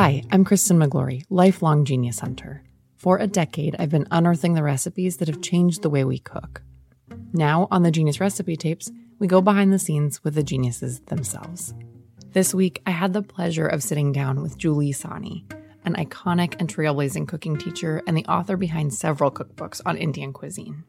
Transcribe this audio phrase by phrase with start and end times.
[0.00, 2.62] Hi, I'm Kristen Miglore, lifelong Genius Hunter.
[2.98, 6.62] For a decade, I've been unearthing the recipes that have changed the way we cook.
[7.32, 11.74] Now, on the Genius Recipe Tapes, we go behind the scenes with the geniuses themselves.
[12.30, 15.52] This week, I had the pleasure of sitting down with Julie Sahni,
[15.84, 20.84] an iconic and trailblazing cooking teacher and the author behind several cookbooks on Indian cuisine.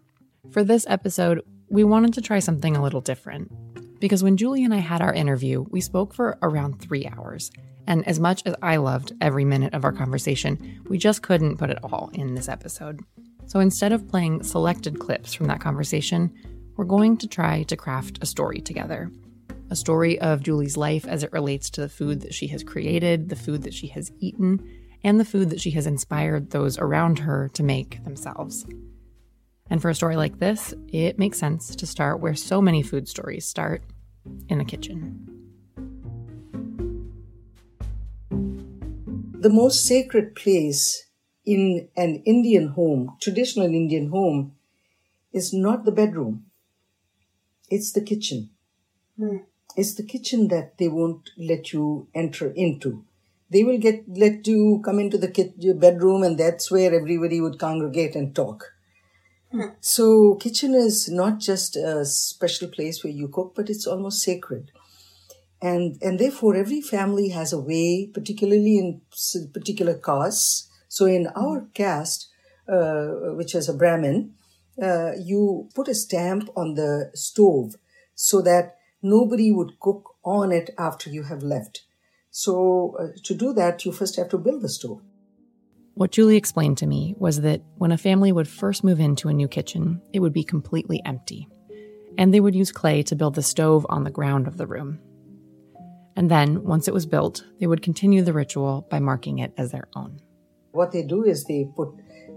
[0.52, 3.52] For this episode, we wanted to try something a little different.
[4.00, 7.52] Because when Julie and I had our interview, we spoke for around three hours,
[7.86, 11.70] and as much as I loved every minute of our conversation, we just couldn't put
[11.70, 13.02] it all in this episode.
[13.46, 16.34] So instead of playing selected clips from that conversation,
[16.78, 19.12] we're going to try to craft a story together.
[19.70, 23.30] A story of Julie's life as it relates to the food that she has created,
[23.30, 24.66] the food that she has eaten,
[25.04, 28.66] and the food that she has inspired those around her to make themselves.
[29.70, 33.08] And for a story like this, it makes sense to start where so many food
[33.08, 33.84] stories start
[34.48, 35.30] in the kitchen.
[39.40, 41.08] the most sacred place
[41.46, 44.54] in an Indian home, traditional Indian home,
[45.32, 46.46] is not the bedroom.
[47.70, 48.50] It's the kitchen.
[49.18, 49.46] Mm.
[49.78, 53.06] It's the kitchen that they won't let you enter into.
[53.50, 57.60] They will get let you come into the kitchen, bedroom, and that's where everybody would
[57.60, 58.74] congregate and talk.
[59.54, 59.76] Mm.
[59.82, 64.72] So, kitchen is not just a special place where you cook, but it's almost sacred.
[65.62, 69.02] And and therefore every family has a way particularly in
[69.54, 70.70] particular castes.
[70.88, 72.30] So in our caste
[72.68, 74.36] uh, which is a brahmin
[74.82, 77.76] uh, you put a stamp on the stove
[78.16, 81.84] so that nobody would cook on it after you have left.
[82.32, 85.02] So uh, to do that you first have to build the stove
[86.00, 89.34] what Julie explained to me was that when a family would first move into a
[89.34, 91.50] new kitchen, it would be completely empty.
[92.18, 95.00] And they would use clay to build the stove on the ground of the room.
[96.16, 99.74] And then, once it was built, they would continue the ritual by marking it as
[99.74, 100.22] their own.
[100.72, 101.90] What they do is they put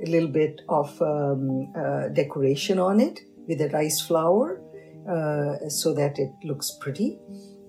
[0.04, 4.60] a little bit of um, uh, decoration on it with a rice flour
[5.08, 7.20] uh, so that it looks pretty.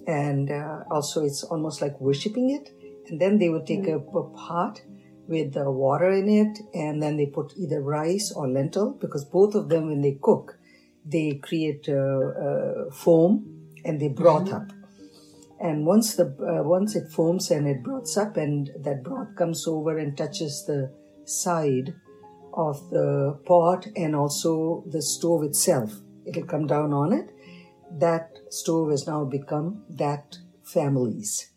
[0.07, 2.71] And uh, also, it's almost like worshipping it.
[3.11, 4.17] And then they would take mm-hmm.
[4.17, 4.81] a, a, pot
[5.27, 9.55] with the water in it, and then they put either rice or lentil because both
[9.55, 10.57] of them, when they cook,
[11.05, 14.55] they create uh, uh, foam and they broth mm-hmm.
[14.55, 14.71] up.
[15.59, 19.65] And once the uh, once it foams and it broths up and that broth comes
[19.65, 20.91] over and touches the
[21.25, 21.93] side
[22.53, 27.29] of the pot and also the stove itself it'll come down on it.
[27.91, 31.51] That stove has now become that family's.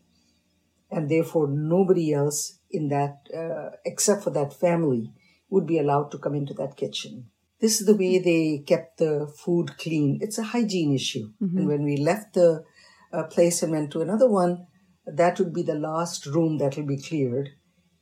[0.91, 5.13] And therefore nobody else in that uh, except for that family
[5.51, 9.27] would be allowed to come into that kitchen this is the way they kept the
[9.45, 11.59] food clean it's a hygiene issue mm-hmm.
[11.59, 12.65] and when we left the
[13.13, 14.67] uh, place and went to another one,
[15.07, 17.51] that would be the last room that will be cleared.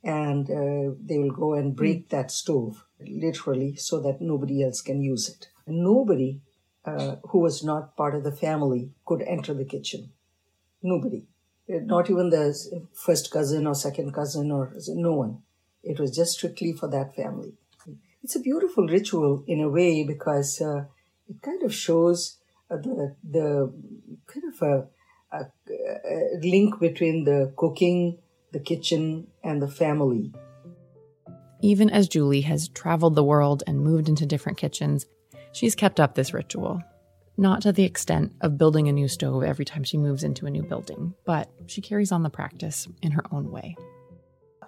[0.03, 2.09] And uh, they will go and break mm.
[2.09, 5.47] that stove, literally, so that nobody else can use it.
[5.65, 6.41] Nobody
[6.85, 10.11] uh, who was not part of the family could enter the kitchen.
[10.83, 11.25] Nobody.
[11.67, 15.39] Uh, not even the first cousin or second cousin or no one.
[15.83, 17.53] It was just strictly for that family.
[18.23, 20.85] It's a beautiful ritual in a way because uh,
[21.27, 22.37] it kind of shows
[22.69, 23.73] uh, the the
[24.27, 24.87] kind of a
[25.31, 28.17] a, a link between the cooking,
[28.51, 30.33] the kitchen, and the family.
[31.61, 35.05] Even as Julie has traveled the world and moved into different kitchens,
[35.51, 36.81] she's kept up this ritual.
[37.37, 40.49] Not to the extent of building a new stove every time she moves into a
[40.49, 43.75] new building, but she carries on the practice in her own way.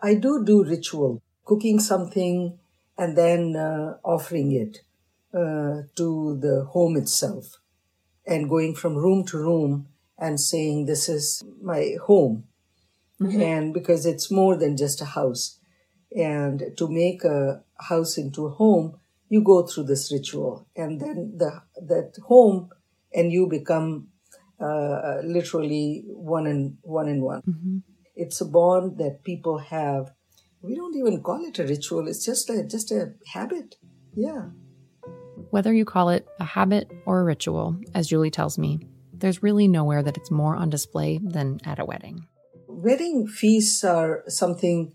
[0.01, 2.59] I do do ritual, cooking something
[2.97, 4.79] and then uh, offering it
[5.33, 7.57] uh, to the home itself
[8.25, 9.87] and going from room to room
[10.17, 12.43] and saying this is my home
[13.21, 13.41] mm-hmm.
[13.41, 15.59] and because it's more than just a house
[16.15, 18.99] And to make a house into a home,
[19.29, 22.69] you go through this ritual, and then the that home
[23.13, 24.07] and you become
[24.59, 27.41] uh, literally one in one in one.
[27.41, 27.77] Mm-hmm.
[28.15, 30.11] It's a bond that people have.
[30.61, 32.07] We don't even call it a ritual.
[32.07, 33.75] It's just a just a habit.
[34.15, 34.49] Yeah.
[35.51, 38.79] Whether you call it a habit or a ritual, as Julie tells me,
[39.13, 42.27] there's really nowhere that it's more on display than at a wedding.
[42.67, 44.93] Wedding feasts are something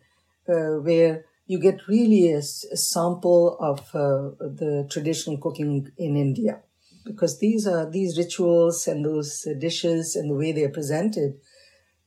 [0.48, 6.62] uh, where you get really a, a sample of uh, the traditional cooking in India
[7.04, 11.34] because these are these rituals and those dishes and the way they are presented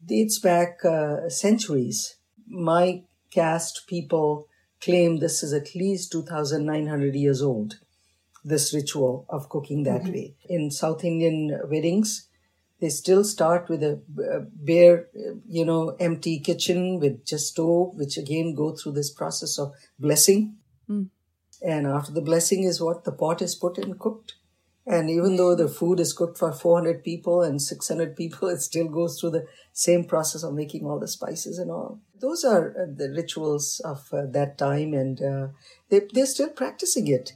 [0.04, 2.18] dates back uh, centuries.
[2.48, 4.48] My caste people
[4.82, 7.80] claim this is at least 2,900 years old.
[8.44, 10.12] This ritual of cooking that mm-hmm.
[10.12, 12.28] way in South Indian weddings,
[12.80, 14.02] they still start with a,
[14.54, 15.08] bare,
[15.48, 20.58] you know, empty kitchen with just stove, which again go through this process of blessing.
[20.90, 21.10] Mm.
[21.66, 24.36] And after the blessing is what the pot is put and cooked.
[24.88, 28.88] And even though the food is cooked for 400 people and 600 people, it still
[28.88, 32.02] goes through the same process of making all the spices and all.
[32.20, 35.48] Those are uh, the rituals of uh, that time, and uh,
[35.90, 37.34] they, they're still practicing it.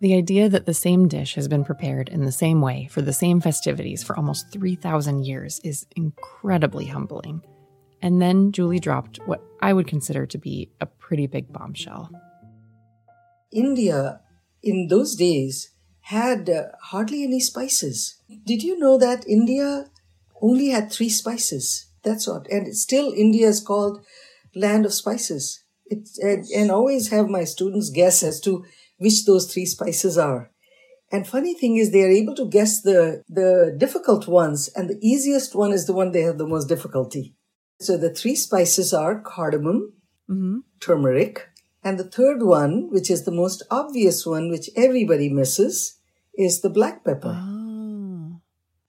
[0.00, 3.14] The idea that the same dish has been prepared in the same way for the
[3.14, 7.42] same festivities for almost 3,000 years is incredibly humbling.
[8.02, 12.10] And then Julie dropped what I would consider to be a pretty big bombshell.
[13.50, 14.20] India,
[14.62, 15.70] in those days,
[16.00, 18.20] had uh, hardly any spices.
[18.44, 19.86] Did you know that India
[20.42, 21.86] only had three spices?
[22.04, 22.46] That's what.
[22.50, 24.04] And still, India is called
[24.54, 25.64] land of spices.
[25.86, 28.64] It, and, and always have my students guess as to
[28.98, 30.50] which those three spices are.
[31.12, 34.98] And funny thing is, they are able to guess the, the difficult ones, and the
[35.00, 37.34] easiest one is the one they have the most difficulty.
[37.80, 39.92] So the three spices are cardamom,
[40.28, 40.58] mm-hmm.
[40.80, 41.48] turmeric,
[41.84, 45.98] and the third one, which is the most obvious one, which everybody misses,
[46.36, 47.38] is the black pepper.
[47.40, 48.40] Oh.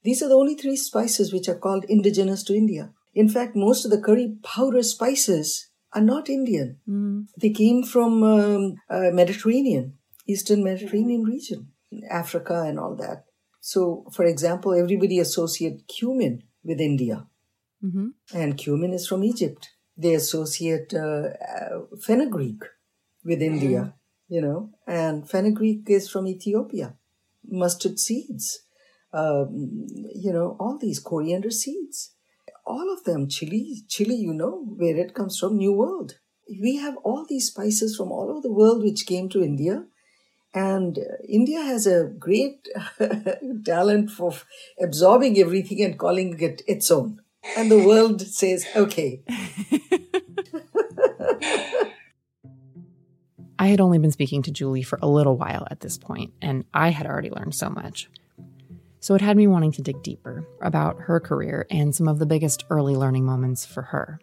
[0.03, 2.91] These are the only three spices which are called indigenous to India.
[3.13, 6.79] In fact, most of the curry powder spices are not Indian.
[6.87, 7.27] Mm.
[7.39, 9.96] They came from um, uh, Mediterranean,
[10.27, 11.69] Eastern Mediterranean region,
[12.09, 13.25] Africa and all that.
[13.59, 17.27] So, for example, everybody associate cumin with India,
[17.83, 18.09] mm-hmm.
[18.33, 19.69] and cumin is from Egypt.
[19.95, 22.61] They associate uh, uh, fenugreek
[23.25, 24.33] with India, mm-hmm.
[24.33, 26.95] you know, and fenugreek is from Ethiopia
[27.49, 28.59] mustard seeds,
[29.13, 32.13] um, you know, all these coriander seeds,
[32.65, 36.19] all of them, chili, chili, you know, where it comes from, New World.
[36.49, 39.85] We have all these spices from all over the world which came to India.
[40.57, 42.67] And uh, India has a great
[43.65, 44.33] talent for
[44.81, 47.21] absorbing everything and calling it its own.
[47.55, 49.21] And the world says, okay.
[53.59, 56.65] I had only been speaking to Julie for a little while at this point, and
[56.73, 58.09] I had already learned so much.
[58.99, 62.25] So it had me wanting to dig deeper about her career and some of the
[62.25, 64.19] biggest early learning moments for her.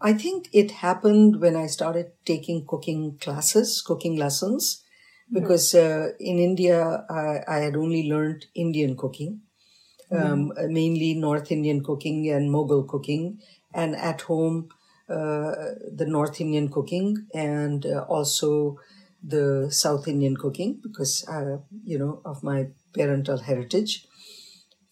[0.00, 4.83] I think it happened when I started taking cooking classes, cooking lessons.
[5.32, 9.40] Because uh, in India I, I, had only learned Indian cooking,
[10.12, 10.32] mm-hmm.
[10.32, 13.40] um, mainly North Indian cooking and Mughal cooking,
[13.72, 14.68] and at home
[15.08, 15.52] uh,
[15.94, 18.78] the North Indian cooking and uh, also
[19.22, 24.06] the South Indian cooking because, uh, you know, of my parental heritage.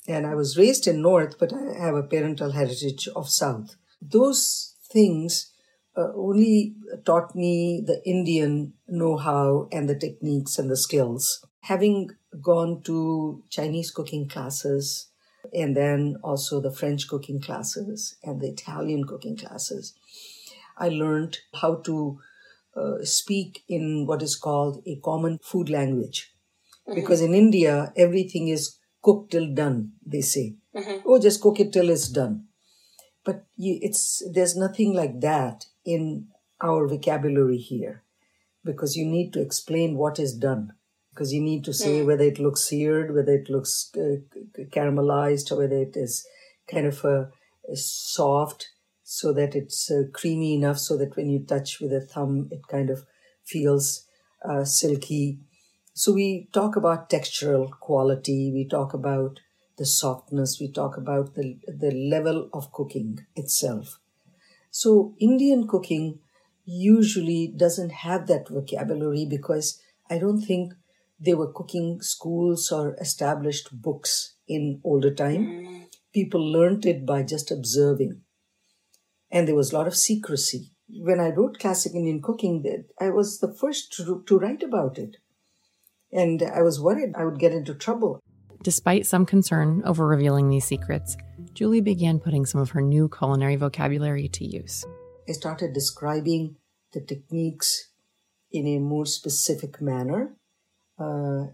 [0.09, 3.77] And I was raised in North, but I have a parental heritage of South.
[4.01, 5.52] Those things
[5.97, 11.45] uh, only taught me the Indian know how and the techniques and the skills.
[11.63, 15.09] Having gone to Chinese cooking classes
[15.53, 19.95] and then also the French cooking classes and the Italian cooking classes,
[20.79, 22.21] I learned how to
[22.75, 26.33] uh, speak in what is called a common food language.
[26.89, 26.99] Mm-hmm.
[26.99, 30.57] Because in India, everything is cooked till done, they say.
[30.75, 31.07] Mm-hmm.
[31.07, 32.47] Oh, just cook it till it's done.
[33.25, 36.29] But you, it's there's nothing like that in
[36.61, 38.03] our vocabulary here
[38.65, 40.73] because you need to explain what is done
[41.13, 42.07] because you need to say mm.
[42.07, 44.17] whether it looks seared, whether it looks uh,
[44.71, 46.27] caramelized, or whether it is
[46.71, 47.31] kind of a,
[47.71, 48.71] a soft
[49.03, 52.61] so that it's uh, creamy enough so that when you touch with a thumb, it
[52.71, 53.05] kind of
[53.45, 54.07] feels
[54.49, 55.39] uh, silky.
[55.93, 59.41] So we talk about textural quality, we talk about
[59.77, 63.99] the softness, we talk about the, the level of cooking itself.
[64.73, 66.19] So Indian cooking
[66.65, 70.75] usually doesn't have that vocabulary because I don't think
[71.21, 75.87] there were cooking schools or established books in older time.
[76.13, 78.23] People learned it by just observing
[79.31, 82.65] and there was a lot of secrecy when I wrote Classic Indian Cooking,
[83.01, 85.17] I was the first to, to write about it.
[86.13, 88.21] And I was worried I would get into trouble.
[88.63, 91.17] Despite some concern over revealing these secrets,
[91.53, 94.85] Julie began putting some of her new culinary vocabulary to use.
[95.29, 96.57] I started describing
[96.93, 97.91] the techniques
[98.53, 100.37] in a more specific manner
[100.99, 101.47] uh,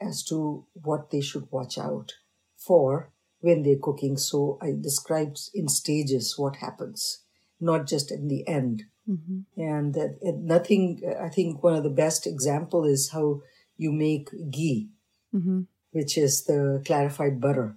[0.00, 2.12] as to what they should watch out
[2.56, 4.16] for when they're cooking.
[4.16, 7.24] So I described in stages what happens,
[7.60, 8.84] not just in the end.
[9.08, 9.60] Mm-hmm.
[9.60, 13.40] And, uh, nothing, I think one of the best example is how
[13.76, 14.90] you make ghee,
[15.34, 15.62] mm-hmm.
[15.92, 17.76] Which is the clarified butter.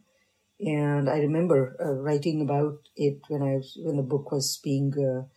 [0.60, 4.94] And I remember uh, writing about it when I was, when the book was being,
[4.94, 5.28] uh,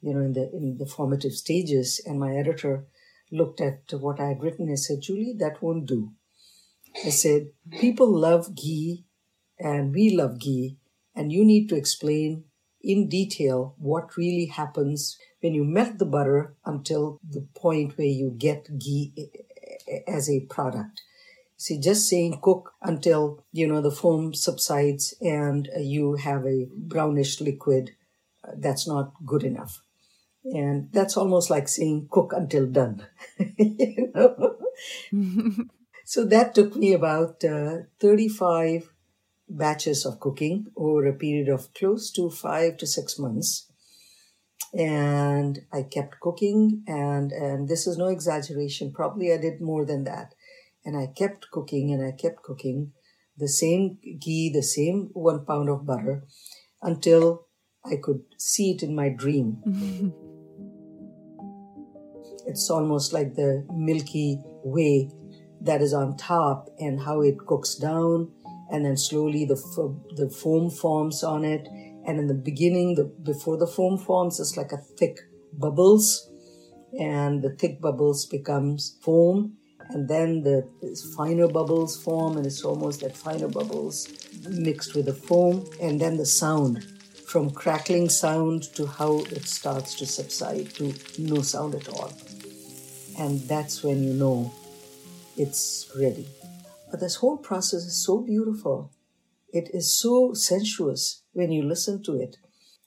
[0.00, 2.00] you know, in the in the formative stages.
[2.06, 2.86] And my editor
[3.30, 6.12] looked at what I had written and said, "Julie, that won't do."
[7.04, 9.04] I said, "People love ghee
[9.58, 10.78] and we love ghee,
[11.14, 12.44] and you need to explain
[12.80, 18.34] in detail what really happens when you melt the butter until the point where you
[18.36, 19.30] get ghee
[20.06, 21.02] as a product.
[21.62, 27.40] See, just saying cook until, you know, the foam subsides and you have a brownish
[27.40, 27.92] liquid,
[28.42, 29.80] uh, that's not good enough.
[30.42, 33.06] And that's almost like saying cook until done.
[33.56, 34.56] you know?
[36.04, 38.90] so that took me about uh, 35
[39.48, 43.70] batches of cooking over a period of close to five to six months.
[44.74, 48.90] And I kept cooking, and, and this is no exaggeration.
[48.90, 50.34] Probably I did more than that.
[50.84, 52.92] And I kept cooking and I kept cooking
[53.36, 56.24] the same ghee, the same one pound of butter
[56.82, 57.46] until
[57.84, 59.62] I could see it in my dream.
[62.46, 65.10] it's almost like the Milky Way
[65.60, 68.30] that is on top and how it cooks down
[68.70, 69.56] and then slowly the
[70.16, 71.68] the foam forms on it
[72.06, 75.18] and in the beginning the before the foam forms it's like a thick
[75.52, 76.30] bubbles
[76.98, 79.56] and the thick bubbles becomes foam
[79.90, 80.66] and then the
[81.16, 84.08] finer bubbles form and it's almost that finer bubbles
[84.48, 86.84] mixed with the foam and then the sound
[87.26, 92.12] from crackling sound to how it starts to subside to no sound at all
[93.18, 94.52] and that's when you know
[95.36, 96.26] it's ready
[96.92, 98.92] but this whole process is so beautiful.
[99.50, 102.36] It is so sensuous when you listen to it.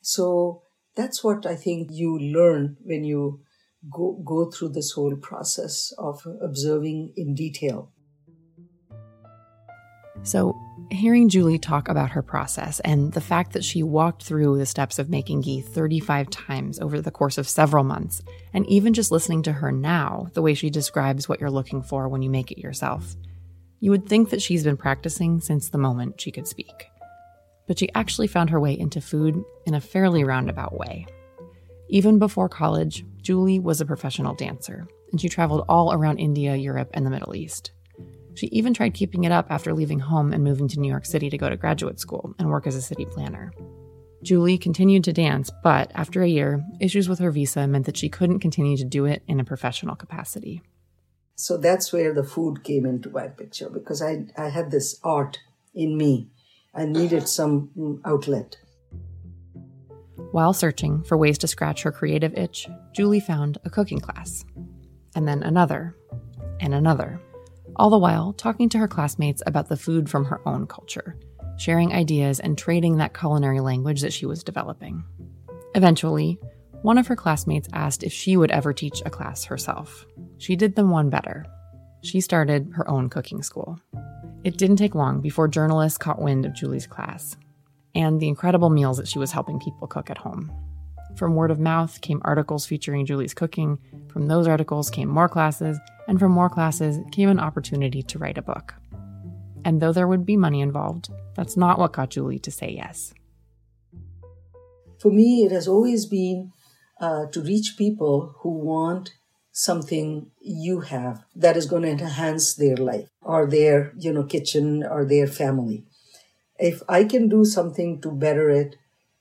[0.02, 0.62] So
[0.96, 3.42] that's what I think you learn when you
[3.92, 7.92] go, go through this whole process of observing in detail.
[10.24, 14.66] So, hearing Julie talk about her process and the fact that she walked through the
[14.66, 18.24] steps of making ghee 35 times over the course of several months,
[18.54, 22.08] and even just listening to her now, the way she describes what you're looking for
[22.08, 23.16] when you make it yourself,
[23.80, 26.88] you would think that she's been practicing since the moment she could speak.
[27.68, 31.06] But she actually found her way into food in a fairly roundabout way.
[31.90, 36.90] Even before college, Julie was a professional dancer, and she traveled all around India, Europe,
[36.94, 37.72] and the Middle East.
[38.34, 41.30] She even tried keeping it up after leaving home and moving to New York City
[41.30, 43.52] to go to graduate school and work as a city planner.
[44.24, 48.10] Julie continued to dance, but after a year, issues with her visa meant that she
[48.10, 50.64] couldn't continue to do it in a professional capacity.
[51.36, 55.40] So that's where the food came into my picture because I, I had this art
[55.74, 56.30] in me.
[56.74, 58.58] I needed some outlet.
[60.32, 64.46] While searching for ways to scratch her creative itch, Julie found a cooking class,
[65.16, 65.96] and then another,
[66.60, 67.22] and another,
[67.76, 71.18] all the while talking to her classmates about the food from her own culture,
[71.58, 75.04] sharing ideas and trading that culinary language that she was developing.
[75.74, 76.40] Eventually,
[76.82, 80.06] one of her classmates asked if she would ever teach a class herself.
[80.38, 81.46] She did them one better.
[82.04, 83.80] She started her own cooking school.
[84.44, 87.36] It didn't take long before journalists caught wind of Julie's class
[87.96, 90.52] and the incredible meals that she was helping people cook at home.
[91.16, 93.80] From word of mouth came articles featuring Julie's cooking.
[94.10, 98.38] From those articles came more classes, and from more classes came an opportunity to write
[98.38, 98.76] a book.
[99.64, 103.14] And though there would be money involved, that's not what got Julie to say yes.
[105.00, 106.52] For me, it has always been
[107.00, 109.14] uh, to reach people who want
[109.52, 114.84] something you have that is going to enhance their life or their you know kitchen
[114.84, 115.86] or their family
[116.60, 118.76] if i can do something to better it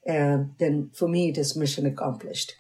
[0.07, 2.57] and then for me it is mission accomplished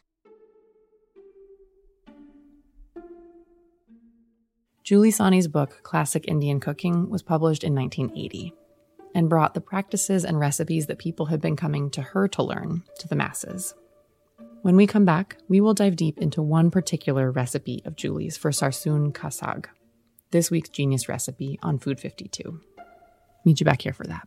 [4.82, 8.54] julie sahni's book classic indian cooking was published in 1980
[9.14, 12.82] and brought the practices and recipes that people had been coming to her to learn
[12.98, 13.74] to the masses
[14.64, 18.50] when we come back, we will dive deep into one particular recipe of Julie's for
[18.50, 19.66] Sarsoon ka Saag,
[20.30, 22.62] this week's genius recipe on Food 52.
[23.44, 24.26] Meet you back here for that.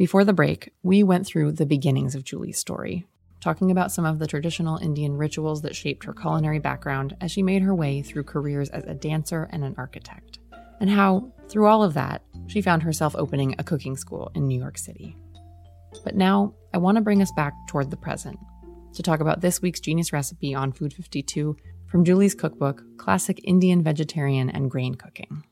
[0.00, 3.04] Before the break, we went through the beginnings of Julie's story,
[3.38, 7.42] talking about some of the traditional Indian rituals that shaped her culinary background as she
[7.42, 10.38] made her way through careers as a dancer and an architect,
[10.80, 14.58] and how, through all of that, she found herself opening a cooking school in New
[14.58, 15.18] York City.
[16.02, 18.38] But now, I want to bring us back toward the present
[18.94, 23.82] to talk about this week's genius recipe on Food 52 from Julie's cookbook, Classic Indian
[23.82, 25.44] Vegetarian and Grain Cooking.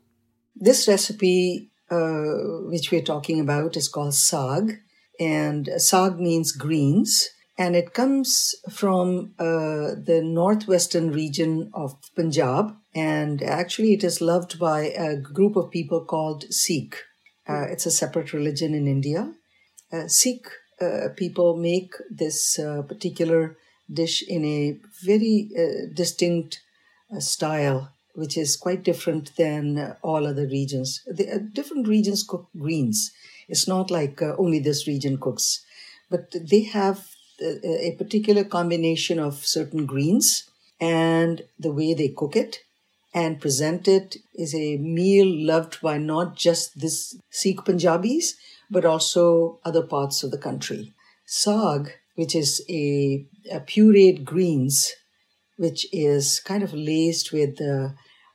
[0.57, 4.79] This recipe uh, which we're talking about is called saag.
[5.19, 7.31] And saag means greens.
[7.57, 12.77] And it comes from uh, the northwestern region of Punjab.
[12.95, 16.97] And actually, it is loved by a group of people called Sikh.
[17.49, 19.33] Uh, it's a separate religion in India.
[19.93, 20.47] Uh, Sikh
[20.81, 23.57] uh, people make this particular
[23.93, 25.49] dish in a very
[25.95, 26.61] distinct
[27.19, 31.03] style which is quite different than uh, all other regions.
[31.07, 33.13] The, uh, different regions cook greens.
[33.49, 35.65] It's not like uh, only this region cooks,
[36.11, 37.07] but they have
[37.41, 42.65] a, particular combination of certain greens and the way they cook it
[43.15, 48.35] and present it is a meal loved by not just this Sikh Punjabis,
[48.69, 50.93] but also other parts of the country.
[51.25, 54.93] Saag, which is a, a pureed greens,
[55.57, 57.91] which is kind of laced with uh,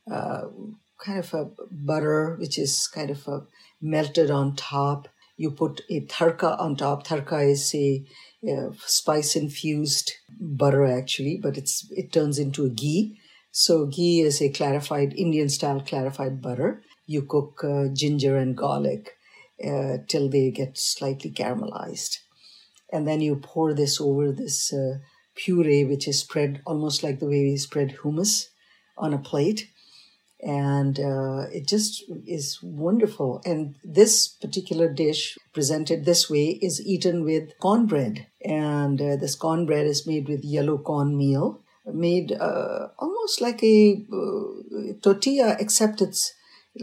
[0.10, 3.46] kind of a butter, which is kind of a
[3.82, 5.08] melted on top.
[5.38, 7.06] You put a tadka on top.
[7.06, 8.06] Tadka is a,
[8.48, 13.18] a spice infused butter actually, but it's it turns into a ghee.
[13.52, 16.82] So ghee is a clarified Indian style clarified butter.
[17.06, 19.18] You cook uh, ginger and garlic
[19.64, 22.20] uh, till they get slightly caramelized,
[22.92, 25.00] and then you pour this over this uh,
[25.36, 28.48] puree, which is spread almost like the way we spread hummus
[28.98, 29.68] on a plate
[30.46, 33.42] and uh, it just is wonderful.
[33.46, 39.86] And this particular dish, presented this way, is eaten with cornbread, and uh, this cornbread
[39.86, 46.34] is made with yellow corn meal, made uh, almost like a uh, tortilla, except it's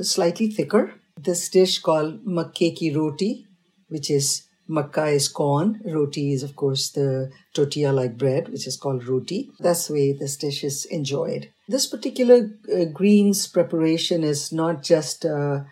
[0.02, 0.94] slightly thicker.
[1.18, 3.46] This dish called makke ki roti,
[3.88, 5.80] which is Makka is corn.
[5.84, 9.50] Roti is, of course, the tortilla like bread, which is called roti.
[9.58, 11.50] That's the way this dish is enjoyed.
[11.68, 15.64] This particular uh, greens preparation is not just uh,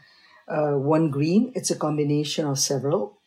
[0.49, 3.19] uh, one green, it's a combination of several.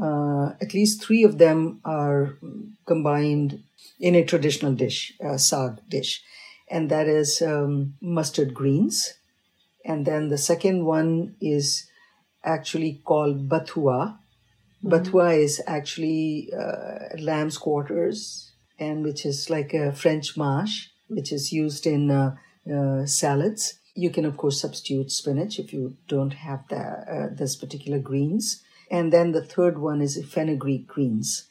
[0.00, 2.38] Uh, at least three of them are
[2.86, 3.62] combined
[3.98, 6.22] in a traditional dish, a saag dish,
[6.70, 9.14] and that is um, mustard greens.
[9.84, 11.88] And then the second one is
[12.44, 14.18] actually called bathua.
[14.84, 14.92] Mm-hmm.
[14.92, 21.52] Bathua is actually uh, lamb's quarters, and which is like a French mâche which is
[21.52, 22.36] used in uh,
[22.72, 23.80] uh, salads.
[23.94, 28.62] You can, of course, substitute spinach if you don't have the, uh, this particular greens.
[28.90, 31.48] And then the third one is fenugreek greens.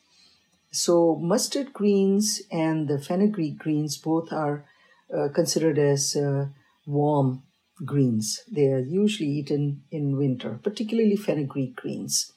[0.72, 4.66] So mustard greens and the fenugreek greens both are
[5.14, 6.48] uh, considered as uh,
[6.86, 7.44] warm
[7.86, 8.42] greens.
[8.50, 12.32] They are usually eaten in winter, particularly fenugreek greens.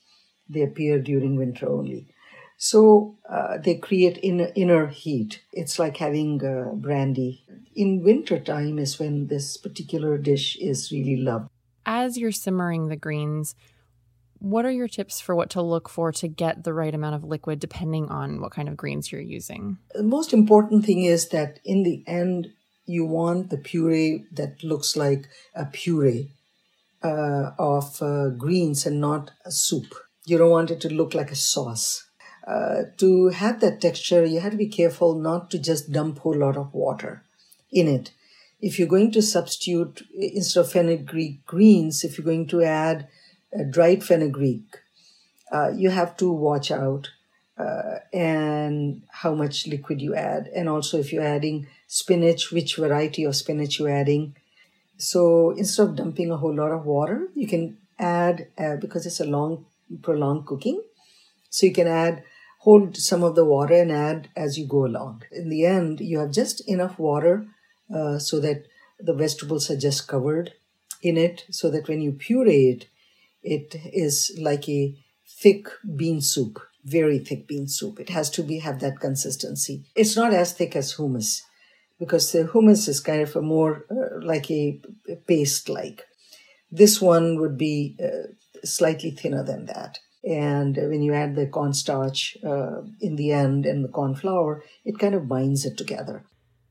[0.49, 2.09] They appear during winter only.
[2.57, 5.43] So uh, they create inner, inner heat.
[5.53, 7.45] It's like having uh, brandy.
[7.75, 11.49] In winter time is when this particular dish is really loved.
[11.85, 13.57] As you're simmering the greens,
[14.39, 17.25] what are your tips for what to look for to get the right amount of
[17.25, 19.79] liquid depending on what kind of greens you're using?
[19.95, 22.53] The most important thing is that in the end,
[22.85, 26.31] you want the puree that looks like a puree
[27.03, 29.95] uh, of uh, greens and not a soup.
[30.25, 32.07] You don't want it to look like a sauce.
[32.47, 36.21] Uh, to have that texture, you have to be careful not to just dump a
[36.21, 37.23] whole lot of water
[37.71, 38.11] in it.
[38.61, 43.09] If you're going to substitute, instead of fenugreek greens, if you're going to add
[43.71, 44.79] dried fenugreek,
[45.53, 47.11] uh, you have to watch out
[47.59, 53.25] uh, and how much liquid you add, and also if you're adding spinach, which variety
[53.25, 54.35] of spinach you're adding.
[54.97, 59.21] So instead of dumping a whole lot of water, you can add uh, because it's
[59.21, 59.67] a long,
[60.03, 60.83] prolonged cooking.
[61.51, 62.25] So you can add
[62.63, 65.25] hold some of the water and add as you go along.
[65.33, 67.47] In the end, you have just enough water
[67.93, 68.67] uh, so that
[69.01, 70.53] the vegetables are just covered
[71.03, 72.87] in it, so that when you puree it,
[73.43, 77.99] it is like a thick bean soup, very thick bean soup.
[77.99, 79.83] It has to be have that consistency.
[79.97, 81.43] It's not as thick as hummus
[81.99, 84.81] because the hummus is kind of a more uh, like a,
[85.27, 86.07] paste like.
[86.71, 88.29] This one would be uh,
[88.65, 89.99] slightly thinner than that.
[90.25, 94.99] And when you add the cornstarch uh, in the end and the corn flour, it
[94.99, 96.25] kind of binds it together.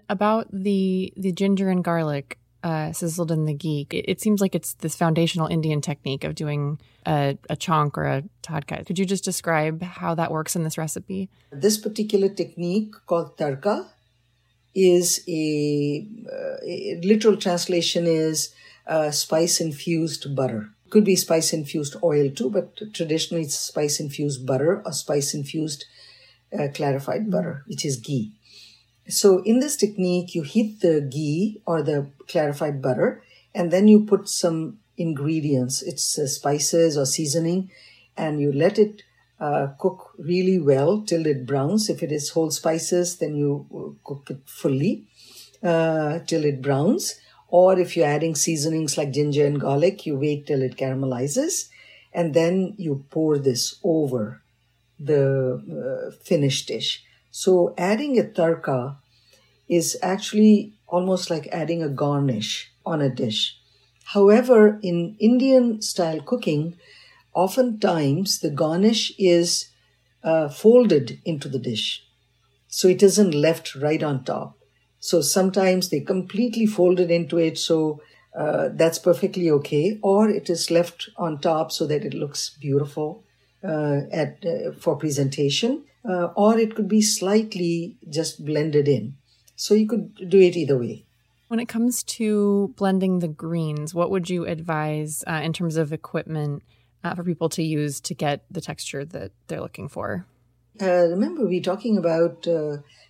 [0.08, 4.54] About the the ginger and garlic uh, sizzled in the ghee, it, it, seems like
[4.54, 8.86] it's this foundational Indian technique of doing a, a chaunk or a tadka.
[8.86, 11.30] Could you just describe how that works in this recipe?
[11.52, 13.88] This particular technique called tarka
[14.76, 18.54] is a, uh, a literal translation is
[18.86, 24.46] uh, spice infused butter could be spice infused oil too, but traditionally it's spice infused
[24.46, 25.86] butter or spice infused
[26.58, 27.32] uh, clarified mm-hmm.
[27.32, 28.34] butter, which is ghee.
[29.08, 33.24] So in this technique, you heat the ghee or the clarified butter,
[33.56, 37.72] and then you put some ingredients, it's uh, spices or seasoning,
[38.16, 39.04] and you let it
[39.40, 41.90] uh, cook really well till it browns.
[41.90, 45.08] If it is whole spices, then you uh, cook it fully
[45.64, 47.16] uh, till it browns.
[47.52, 51.68] Or if you're adding seasonings like ginger and garlic, you wait till it caramelizes
[52.14, 54.42] and then you pour this over
[55.00, 57.04] the uh, finished dish.
[57.30, 58.96] So adding a tarka
[59.68, 63.58] is actually almost like adding a garnish on a dish.
[64.06, 66.78] However, in Indian style cooking,
[67.34, 69.70] oftentimes the garnish is
[70.24, 72.04] uh, folded into the dish.
[72.68, 74.58] So it isn't left right on top.
[75.02, 77.58] So sometimes they completely folded into it.
[77.58, 78.02] So
[78.38, 80.00] uh, that's perfectly okay.
[80.02, 83.24] Or it is left on top so that it looks beautiful
[83.64, 85.84] uh, at uh, for presentation.
[86.08, 89.16] Uh, or it could be slightly just blended in.
[89.56, 91.04] So you could do it either way.
[91.48, 95.92] When it comes to blending the greens, what would you advise uh, in terms of
[95.92, 96.64] equipment
[97.04, 100.26] uh, for people to use to get the texture that they're looking for?
[100.80, 102.48] Remember, we're talking about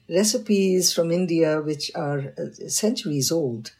[0.09, 3.71] recipes from India which are uh, centuries old.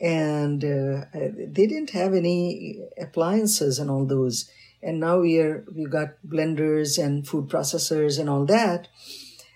[0.00, 4.50] And uh, they didn't have any appliances and all those.
[4.82, 8.88] And now we are, we've got blenders and food processors and all that.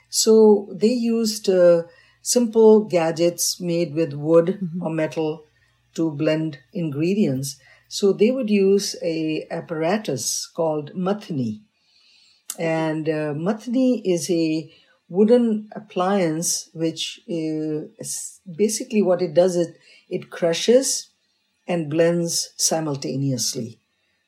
[0.08, 1.84] So they used uh,
[2.22, 4.82] simple gadgets made with wood mm-hmm.
[4.82, 5.44] or metal
[5.94, 7.56] to blend ingredients.
[7.88, 11.60] So they would use a apparatus called mathni.
[12.58, 14.72] And uh, mathni is a
[15.08, 19.68] wooden appliance, which is basically what it does is
[20.08, 21.08] it crushes
[21.66, 23.78] and blends simultaneously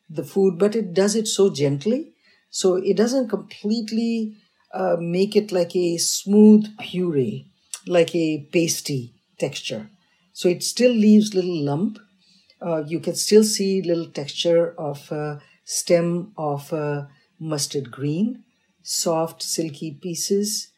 [0.09, 2.13] the food, but it does it so gently.
[2.51, 4.37] So it doesn't completely
[4.73, 7.47] uh, make it like a smooth puree,
[7.87, 9.91] like a pasty texture.
[10.33, 11.99] So it still leaves little lump.
[12.61, 17.07] Uh, you can still see little texture of uh, stem of uh,
[17.45, 18.45] mustard green,
[18.83, 20.69] soft silky pieces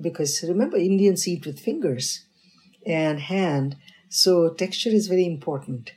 [0.00, 2.24] because remember Indians eat with fingers
[2.86, 3.76] and hand,
[4.08, 5.92] so texture is very important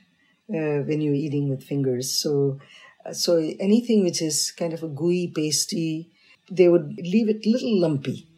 [0.50, 2.12] uh, when you're eating with fingers.
[2.12, 2.58] So,
[3.06, 6.10] uh, so anything which is kind of a gooey, pasty,
[6.50, 8.28] they would leave it little lumpy.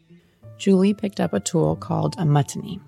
[0.58, 2.80] Julie picked up a tool called a mathni.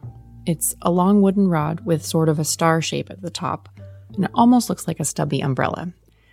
[0.46, 3.68] It's a long wooden rod with sort of a star shape at the top,
[4.14, 5.92] and it almost looks like a stubby umbrella.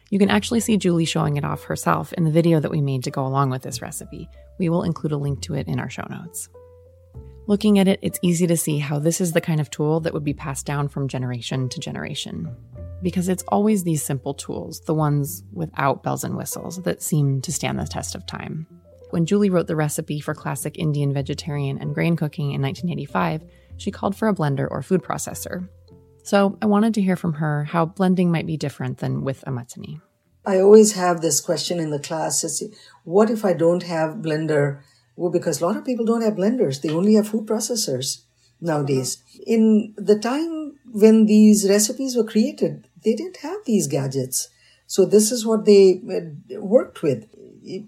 [0.09, 3.03] You can actually see Julie showing it off herself in the video that we made
[3.05, 4.29] to go along with this recipe.
[4.59, 6.47] We will include a link to it in our show notes.
[7.47, 10.13] Looking at it, it's easy to see how this is the kind of tool that
[10.13, 12.55] would be passed down from generation to generation.
[13.01, 17.51] Because it's always these simple tools, the ones without bells and whistles, that seem to
[17.51, 18.67] stand the test of time.
[19.11, 23.43] When Julie wrote the recipe for classic Indian vegetarian and grain cooking in 1985,
[23.77, 25.67] she called for a blender or food processor.
[26.25, 29.51] So I wanted to hear from her how blending might be different than with a
[29.51, 30.01] mathni.
[30.43, 32.63] I always have this question in the class is
[33.03, 34.81] what if I don't have blender?
[35.15, 36.81] Well, because a lot of people don't have blenders.
[36.81, 38.23] They only have food processors
[38.59, 39.21] nowadays.
[39.45, 44.49] In the time when these recipes were created, they didn't have these gadgets.
[44.87, 47.27] So this is what they uh, worked with.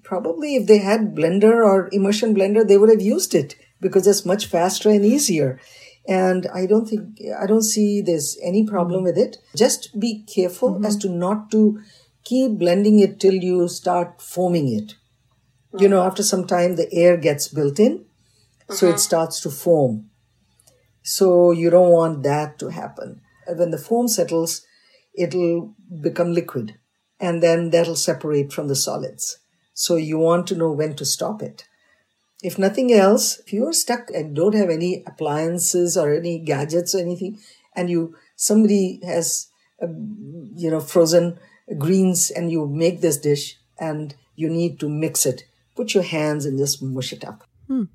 [0.04, 4.26] Probably if they had blender or immersion blender, they would have used it because it's
[4.26, 5.60] much faster and easier.
[6.08, 9.38] And I don't think, I don't see there's any problem with it.
[9.56, 10.86] Just be careful mm-hmm.
[10.86, 11.82] as to not to
[12.24, 14.96] keep blending it till you start foaming it.
[15.78, 18.06] You know, after some time, the air gets built in,
[18.70, 20.10] so it starts to foam.
[21.04, 23.22] So you don't want that to happen.
[23.48, 24.66] When the foam settles,
[25.14, 26.78] it'll become liquid
[27.20, 29.40] and then that'll separate from the solids.
[29.74, 31.68] So you want to know when to stop it.
[32.44, 37.00] If nothing else, if you're stuck and don't have any appliances or any gadgets or
[37.00, 37.40] anything,
[37.76, 39.48] and you somebody has
[39.82, 39.88] uh,
[40.56, 41.40] you know frozen
[41.78, 45.44] greens and you make this dish and you need to mix it,
[45.76, 47.44] put your hands and just mush it up.
[47.68, 47.86] Hmm.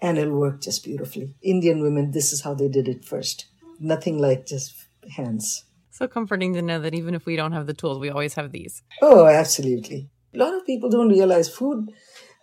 [0.00, 1.34] And it'll work just beautifully.
[1.42, 3.46] Indian women, this is how they did it first.
[3.80, 4.74] Nothing like just
[5.16, 5.64] hands.
[5.90, 8.52] So comforting to know that even if we don't have the tools, we always have
[8.52, 8.82] these.
[9.00, 10.10] Oh, absolutely.
[10.34, 11.90] A lot of people don't realize food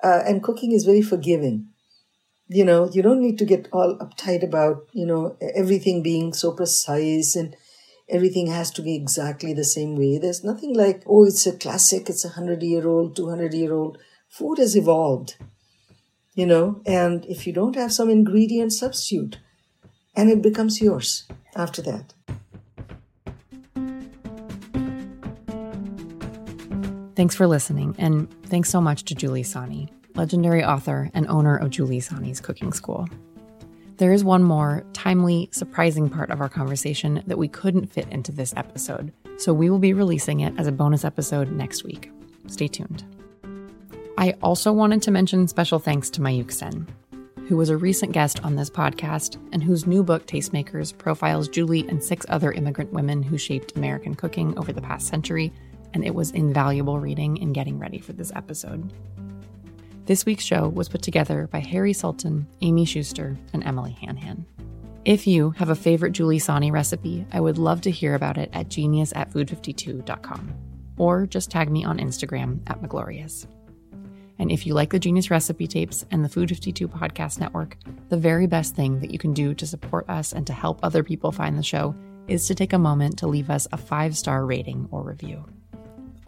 [0.03, 1.69] uh, and cooking is very forgiving.
[2.47, 6.51] You know, you don't need to get all uptight about, you know, everything being so
[6.51, 7.55] precise and
[8.09, 10.17] everything has to be exactly the same way.
[10.17, 13.97] There's nothing like, oh, it's a classic, it's a 100 year old, 200 year old.
[14.29, 15.37] Food has evolved,
[16.35, 19.37] you know, and if you don't have some ingredient, substitute
[20.15, 22.13] and it becomes yours after that.
[27.15, 31.69] Thanks for listening, and thanks so much to Julie Sahni, legendary author and owner of
[31.69, 33.07] Julie Sahni's Cooking School.
[33.97, 38.31] There is one more timely, surprising part of our conversation that we couldn't fit into
[38.31, 42.11] this episode, so we will be releasing it as a bonus episode next week.
[42.47, 43.03] Stay tuned.
[44.17, 46.87] I also wanted to mention special thanks to Mayukh Sen,
[47.47, 51.87] who was a recent guest on this podcast and whose new book, Tastemakers, profiles Julie
[51.87, 55.53] and six other immigrant women who shaped American cooking over the past century
[55.93, 58.91] and it was invaluable reading in getting ready for this episode.
[60.05, 64.45] This week's show was put together by Harry Sultan, Amy Schuster, and Emily Hanhan.
[65.05, 68.49] If you have a favorite Julie Sahni recipe, I would love to hear about it
[68.53, 70.53] at genius at food52.com
[70.97, 73.47] or just tag me on Instagram at Miglorious.
[74.39, 77.77] And if you like the Genius Recipe Tapes and the Food 52 Podcast Network,
[78.09, 81.03] the very best thing that you can do to support us and to help other
[81.03, 81.95] people find the show
[82.27, 85.45] is to take a moment to leave us a five star rating or review.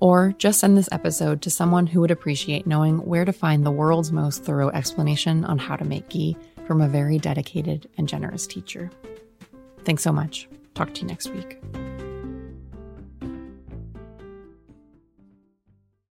[0.06, 3.72] Or just send this episode to someone who would appreciate knowing where to find the
[3.72, 6.38] world's most thorough explanation on how to make ghee
[6.68, 8.92] from a very dedicated and generous teacher.
[9.84, 10.48] Thanks so much.
[10.76, 11.60] Talk to you next week.